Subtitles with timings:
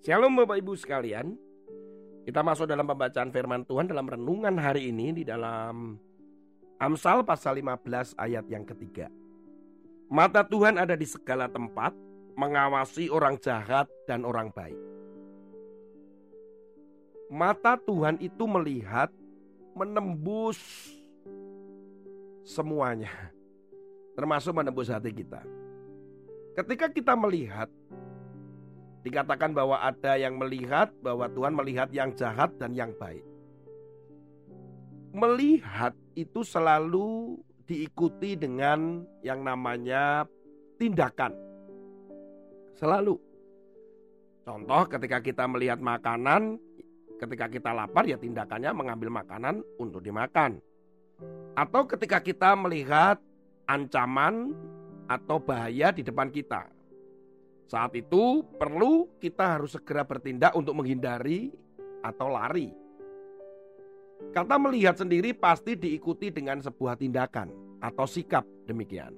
[0.00, 1.36] Shalom Bapak Ibu sekalian.
[2.24, 6.00] Kita masuk dalam pembacaan firman Tuhan dalam renungan hari ini di dalam
[6.80, 9.12] Amsal pasal 15 ayat yang ketiga.
[10.08, 11.92] Mata Tuhan ada di segala tempat,
[12.32, 14.80] mengawasi orang jahat dan orang baik.
[17.28, 19.12] Mata Tuhan itu melihat,
[19.76, 20.56] menembus
[22.40, 23.12] semuanya,
[24.16, 25.44] termasuk menembus hati kita.
[26.56, 27.68] Ketika kita melihat,
[29.00, 33.24] dikatakan bahwa ada yang melihat bahwa Tuhan melihat yang jahat dan yang baik.
[35.10, 40.28] Melihat itu selalu diikuti dengan yang namanya
[40.78, 41.34] tindakan.
[42.78, 43.18] Selalu.
[44.46, 46.58] Contoh ketika kita melihat makanan,
[47.20, 50.58] ketika kita lapar ya tindakannya mengambil makanan untuk dimakan.
[51.52, 53.20] Atau ketika kita melihat
[53.68, 54.56] ancaman
[55.10, 56.79] atau bahaya di depan kita.
[57.70, 61.54] Saat itu perlu kita harus segera bertindak untuk menghindari
[62.02, 62.74] atau lari.
[64.34, 69.14] Kata melihat sendiri pasti diikuti dengan sebuah tindakan atau sikap demikian.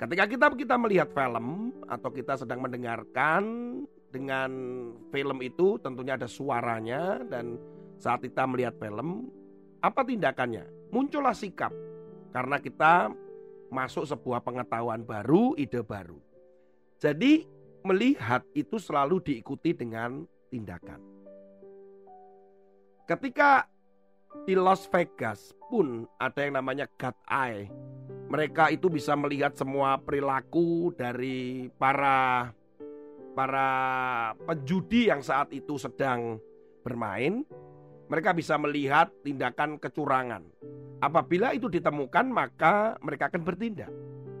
[0.00, 3.44] Ketika kita kita melihat film atau kita sedang mendengarkan
[4.08, 4.50] dengan
[5.12, 7.60] film itu tentunya ada suaranya dan
[8.00, 9.28] saat kita melihat film
[9.84, 10.88] apa tindakannya?
[10.88, 11.70] Muncullah sikap
[12.32, 13.12] karena kita
[13.68, 16.16] masuk sebuah pengetahuan baru, ide baru.
[16.96, 17.53] Jadi
[17.84, 20.98] melihat itu selalu diikuti dengan tindakan.
[23.04, 23.68] Ketika
[24.42, 27.70] di Las Vegas pun ada yang namanya God Eye.
[28.32, 32.50] Mereka itu bisa melihat semua perilaku dari para
[33.36, 33.68] para
[34.42, 36.42] penjudi yang saat itu sedang
[36.82, 37.46] bermain.
[38.10, 40.42] Mereka bisa melihat tindakan kecurangan.
[40.98, 43.92] Apabila itu ditemukan maka mereka akan bertindak.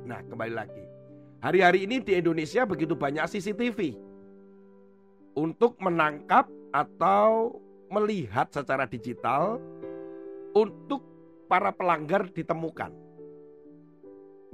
[0.08, 0.83] Nah kembali lagi.
[1.44, 3.92] Hari-hari ini di Indonesia begitu banyak CCTV.
[5.36, 7.60] Untuk menangkap atau
[7.92, 9.60] melihat secara digital
[10.56, 11.04] untuk
[11.44, 12.96] para pelanggar ditemukan.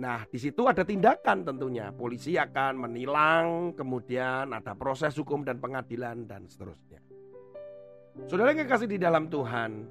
[0.03, 1.95] Nah, di situ ada tindakan tentunya.
[1.95, 6.99] Polisi akan menilang, kemudian ada proses hukum dan pengadilan dan seterusnya.
[8.27, 9.87] Saudara yang kasih di dalam Tuhan,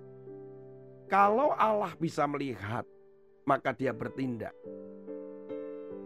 [1.08, 2.84] kalau Allah bisa melihat,
[3.48, 4.52] maka dia bertindak.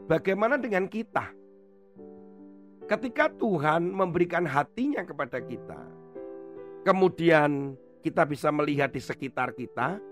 [0.03, 1.31] Bagaimana dengan kita?
[2.83, 5.79] Ketika Tuhan memberikan hatinya kepada kita,
[6.83, 10.03] kemudian kita bisa melihat di sekitar kita,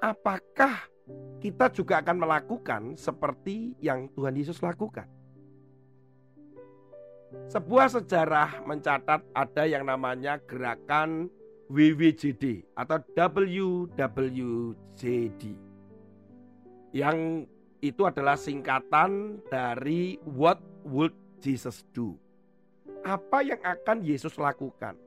[0.00, 0.88] apakah
[1.44, 5.04] kita juga akan melakukan seperti yang Tuhan Yesus lakukan?
[7.52, 11.28] Sebuah sejarah mencatat ada yang namanya gerakan
[11.68, 13.92] WWJD atau WWJD
[16.96, 17.44] yang
[17.78, 22.18] itu adalah singkatan dari What Would Jesus Do?
[23.06, 24.98] Apa yang akan Yesus lakukan?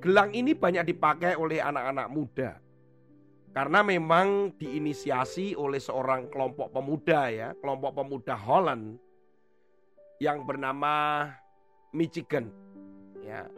[0.00, 2.50] Gelang ini banyak dipakai oleh anak-anak muda
[3.52, 8.96] karena memang diinisiasi oleh seorang kelompok pemuda ya, kelompok pemuda Holland
[10.22, 11.26] yang bernama
[11.90, 12.54] Michigan.
[13.18, 13.50] Ya,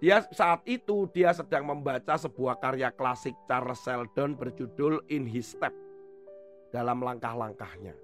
[0.00, 5.83] dia saat itu dia sedang membaca sebuah karya klasik Charles Sheldon berjudul In His Step
[6.74, 7.94] dalam langkah-langkahnya.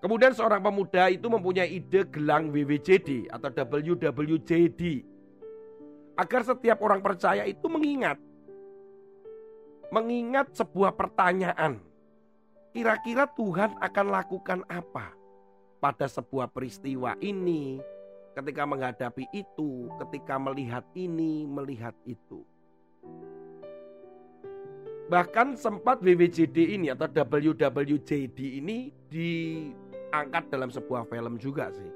[0.00, 5.04] Kemudian seorang pemuda itu mempunyai ide gelang WWJD atau WWJD
[6.16, 8.16] agar setiap orang percaya itu mengingat
[9.92, 11.82] mengingat sebuah pertanyaan.
[12.70, 15.10] Kira-kira Tuhan akan lakukan apa
[15.82, 17.82] pada sebuah peristiwa ini,
[18.38, 22.46] ketika menghadapi itu, ketika melihat ini, melihat itu.
[25.10, 31.90] Bahkan sempat WWJD ini atau WWJD ini diangkat dalam sebuah film juga sih.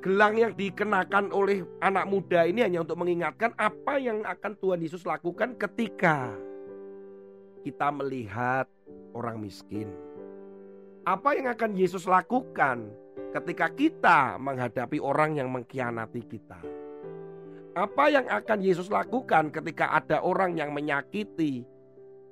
[0.00, 5.04] Gelang yang dikenakan oleh anak muda ini hanya untuk mengingatkan apa yang akan Tuhan Yesus
[5.04, 6.32] lakukan ketika
[7.60, 8.64] kita melihat
[9.12, 9.92] orang miskin.
[11.04, 12.88] Apa yang akan Yesus lakukan
[13.36, 16.79] ketika kita menghadapi orang yang mengkhianati kita.
[17.80, 21.64] Apa yang akan Yesus lakukan ketika ada orang yang menyakiti?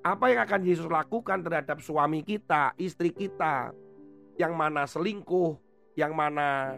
[0.04, 3.72] Apa yang akan Yesus lakukan terhadap suami kita, istri kita,
[4.36, 5.56] yang mana selingkuh,
[5.96, 6.76] yang mana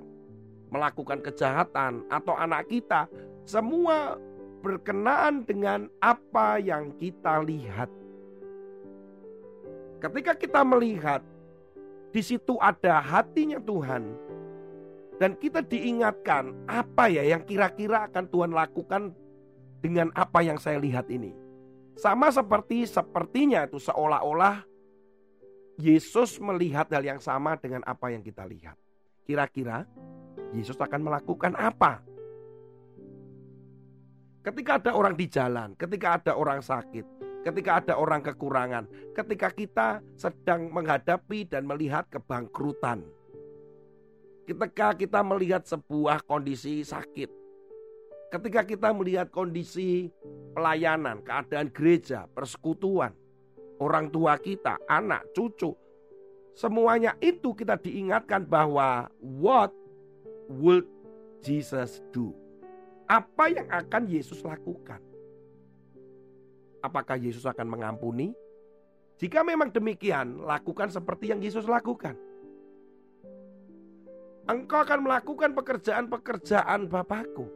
[0.71, 3.11] melakukan kejahatan, atau anak kita?
[3.43, 4.15] Semua
[4.63, 7.91] berkenaan dengan apa yang kita lihat.
[9.99, 11.27] Ketika kita melihat
[12.15, 14.15] di situ ada hatinya Tuhan.
[15.21, 19.13] Dan kita diingatkan apa ya yang kira-kira akan Tuhan lakukan
[19.85, 21.37] dengan apa yang saya lihat ini.
[22.01, 24.65] Sama seperti sepertinya itu seolah-olah
[25.77, 28.81] Yesus melihat hal yang sama dengan apa yang kita lihat.
[29.29, 29.85] Kira-kira
[30.57, 32.01] Yesus akan melakukan apa?
[34.41, 37.05] Ketika ada orang di jalan, ketika ada orang sakit,
[37.45, 43.05] ketika ada orang kekurangan, ketika kita sedang menghadapi dan melihat kebangkrutan,
[44.51, 47.31] ketika kita melihat sebuah kondisi sakit,
[48.35, 50.11] ketika kita melihat kondisi
[50.59, 53.15] pelayanan, keadaan gereja, persekutuan,
[53.79, 55.71] orang tua kita, anak, cucu,
[56.59, 59.71] semuanya itu kita diingatkan bahwa what
[60.51, 60.87] would
[61.47, 62.35] Jesus do?
[63.07, 64.99] Apa yang akan Yesus lakukan?
[66.83, 68.35] Apakah Yesus akan mengampuni?
[69.23, 72.19] Jika memang demikian, lakukan seperti yang Yesus lakukan.
[74.51, 77.47] Engkau akan melakukan pekerjaan-pekerjaan Bapakku.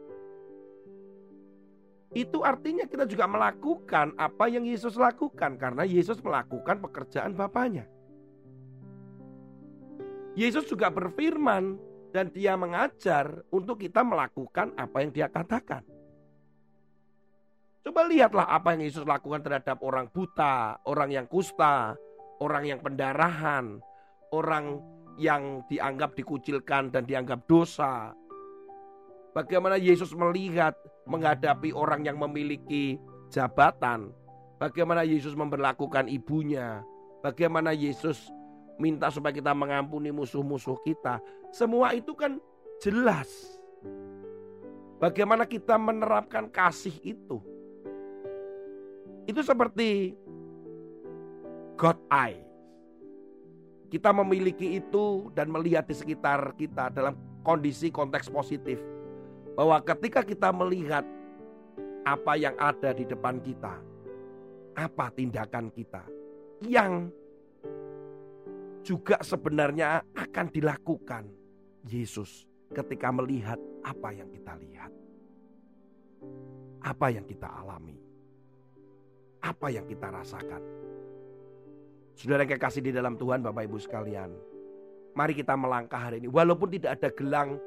[2.15, 7.83] Itu artinya kita juga melakukan apa yang Yesus lakukan karena Yesus melakukan pekerjaan Bapaknya.
[10.39, 11.75] Yesus juga berfirman,
[12.15, 15.83] dan dia mengajar untuk kita melakukan apa yang dia katakan.
[17.83, 21.99] Coba lihatlah apa yang Yesus lakukan terhadap orang buta, orang yang kusta,
[22.39, 23.83] orang yang pendarahan,
[24.31, 24.79] orang
[25.15, 28.11] yang dianggap dikucilkan dan dianggap dosa.
[29.35, 30.75] Bagaimana Yesus melihat
[31.07, 32.99] menghadapi orang yang memiliki
[33.31, 34.11] jabatan,
[34.59, 36.83] bagaimana Yesus memperlakukan ibunya,
[37.19, 38.31] bagaimana Yesus
[38.79, 41.19] minta supaya kita mengampuni musuh-musuh kita.
[41.51, 42.39] Semua itu kan
[42.83, 43.59] jelas.
[44.99, 47.43] Bagaimana kita menerapkan kasih itu.
[49.27, 50.15] Itu seperti
[51.75, 52.39] God eye.
[53.85, 57.15] Kita memiliki itu dan melihat di sekitar kita dalam
[57.45, 58.81] kondisi konteks positif.
[59.55, 61.05] Bahwa ketika kita melihat
[62.05, 63.79] apa yang ada di depan kita,
[64.75, 66.03] apa tindakan kita
[66.67, 67.09] yang
[68.85, 71.25] juga sebenarnya akan dilakukan
[71.89, 74.91] Yesus ketika melihat apa yang kita lihat.
[76.85, 77.97] Apa yang kita alami.
[79.41, 80.61] Apa yang kita rasakan.
[82.15, 84.31] Saudara yang kekasih di dalam Tuhan Bapak Ibu sekalian.
[85.19, 86.31] Mari kita melangkah hari ini.
[86.31, 87.59] Walaupun tidak ada gelang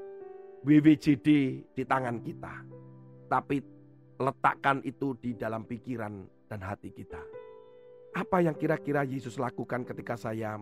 [0.65, 1.29] WWJD
[1.77, 2.65] di tangan kita.
[3.29, 3.61] Tapi
[4.17, 7.21] letakkan itu di dalam pikiran dan hati kita.
[8.17, 10.57] Apa yang kira-kira Yesus lakukan ketika saya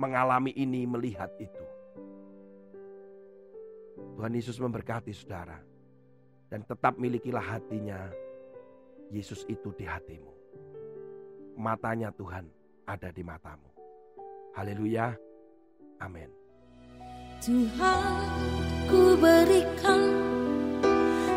[0.00, 1.64] mengalami ini, melihat itu.
[4.16, 5.60] Tuhan Yesus memberkati saudara.
[6.48, 8.08] Dan tetap milikilah hatinya.
[9.12, 10.32] Yesus itu di hatimu.
[11.60, 12.57] Matanya Tuhan
[12.88, 13.68] ada di matamu.
[14.56, 15.12] Haleluya.
[16.00, 16.32] Amin.
[17.44, 18.24] Tuhan
[18.88, 20.00] ku berikan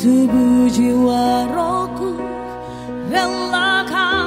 [0.00, 2.18] tubuh jiwa rohku
[3.12, 4.22] relakan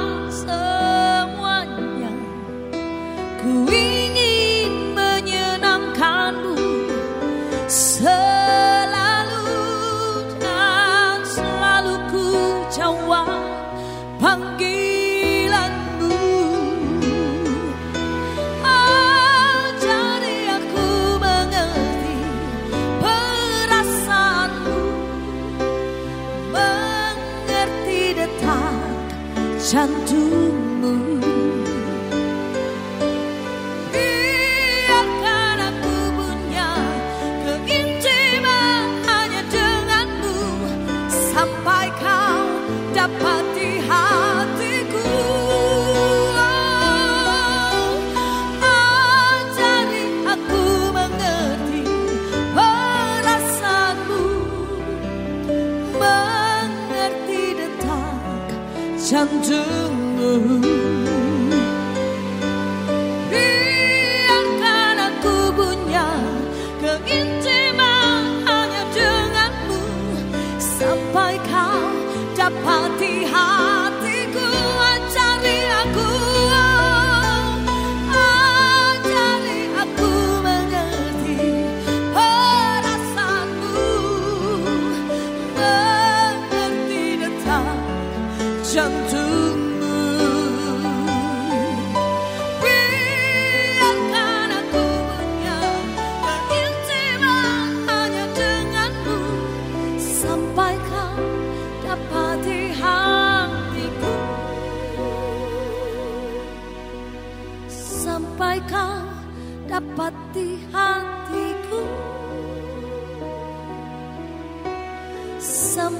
[59.08, 61.25] 잔 등을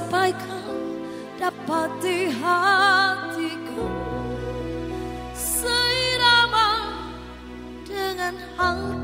[0.07, 0.63] sampaikan
[1.35, 3.91] dapat di hatiku.
[5.35, 6.95] Seirama
[7.83, 9.03] dengan hal